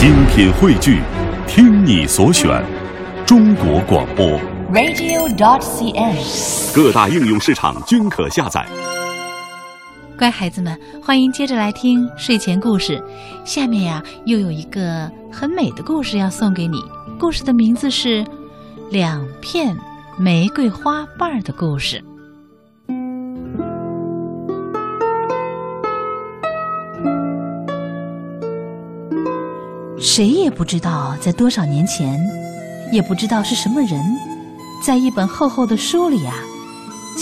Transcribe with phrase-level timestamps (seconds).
[0.00, 1.02] 精品汇聚，
[1.46, 2.64] 听你所选，
[3.26, 4.26] 中国广播。
[4.72, 6.74] radio.dot.cn，。
[6.74, 8.66] 各大应用市场均可下载。
[10.16, 12.98] 乖孩子们，欢迎接着来听睡前故事。
[13.44, 16.82] 下面呀，又有一个很美的故事要送给你。
[17.18, 18.24] 故事的名字是
[18.90, 19.76] 《两片
[20.18, 21.98] 玫瑰花瓣儿的故事》。
[30.00, 32.18] 谁也不知道在多少年前，
[32.90, 34.02] 也不知道是什么人，
[34.82, 36.34] 在一本厚厚的书里啊，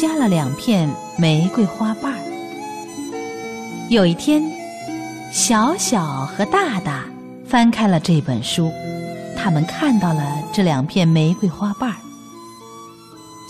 [0.00, 2.18] 加了两片玫瑰花瓣儿。
[3.90, 4.48] 有一天，
[5.32, 7.04] 小小和大大
[7.48, 8.70] 翻开了这本书，
[9.36, 10.22] 他们看到了
[10.52, 11.96] 这两片玫瑰花瓣儿。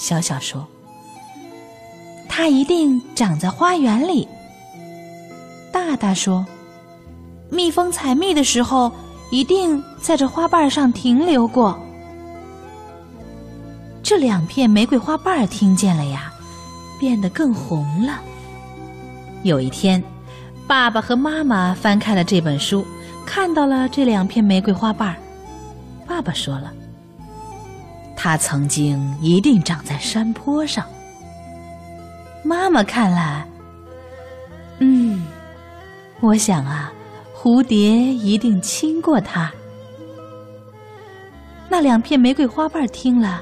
[0.00, 0.66] 小小说
[2.28, 4.26] ：“它一定长在花园里。”
[5.70, 6.46] 大大说
[7.50, 8.90] ：“蜜蜂采蜜的时候，
[9.30, 11.78] 一定在这花瓣上停留过。”
[14.02, 16.32] 这两片玫瑰花瓣听见了呀，
[16.98, 18.20] 变得更红了。
[19.42, 20.02] 有一天，
[20.66, 22.86] 爸爸和妈妈翻开了这本书，
[23.26, 25.14] 看到了这两片玫瑰花瓣。
[26.06, 26.72] 爸爸说了
[28.16, 30.84] ：“它曾经一定长在山坡上。”
[32.42, 33.46] 妈妈看了，
[34.78, 35.26] 嗯，
[36.20, 36.90] 我想啊，
[37.40, 39.52] 蝴蝶一定亲过它。
[41.68, 43.40] 那两片玫瑰花瓣听了，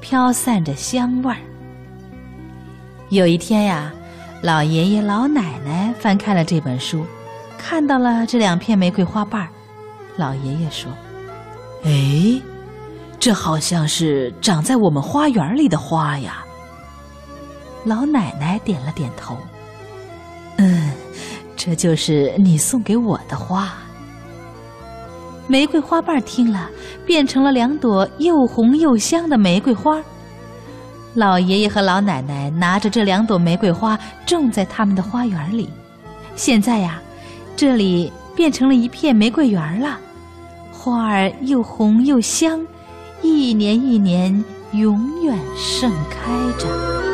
[0.00, 1.38] 飘散着香味儿。
[3.08, 3.92] 有一天呀。
[4.42, 7.06] 老爷爷、老奶奶翻开了这本书，
[7.56, 9.48] 看到了这两片玫瑰花瓣。
[10.16, 10.90] 老爷爷说
[11.86, 12.42] ：“哎，
[13.20, 16.44] 这好像是长在我们花园里的花呀。”
[17.86, 19.36] 老奶奶点了点头：“，
[21.64, 23.72] 这就是你送给我的花。”
[25.46, 26.68] 玫瑰花瓣听了，
[27.06, 30.02] 变成了两朵又红又香的玫瑰花。
[31.14, 33.96] 老爷爷和老奶奶拿着这两朵玫瑰花
[34.26, 35.70] 种在他们的花园里，
[36.34, 37.00] 现在呀，
[37.54, 39.98] 这里变成了一片玫瑰园了，
[40.72, 42.60] 花儿又红又香，
[43.20, 47.11] 一年一年永远盛开着。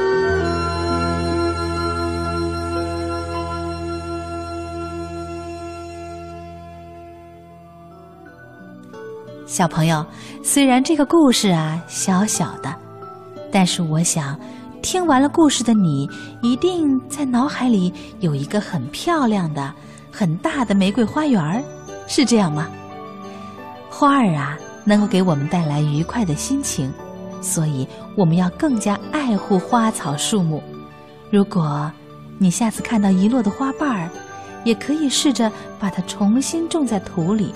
[9.48, 10.04] 小朋友，
[10.44, 12.72] 虽然这个故事啊小小的。
[13.50, 14.38] 但是我想，
[14.82, 16.06] 听完了故事的你，
[16.42, 19.72] 一定在脑海里有一个很漂亮的、
[20.12, 21.64] 很大的玫瑰花园儿，
[22.06, 22.68] 是这样吗？
[23.88, 26.92] 花儿啊，能够给我们带来愉快的心情，
[27.40, 30.62] 所以我们要更加爱护花草树木。
[31.30, 31.90] 如果
[32.36, 34.10] 你下次看到遗落的花瓣儿，
[34.62, 37.54] 也可以试着把它重新种在土里，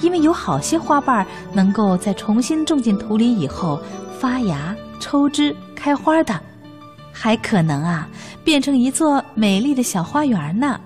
[0.00, 3.80] 因为有好些花瓣儿能够在重新种进土里以后
[4.18, 4.74] 发芽。
[5.00, 6.40] 抽枝开花的，
[7.12, 8.08] 还可能啊
[8.44, 10.80] 变成一座美丽的小花园呢。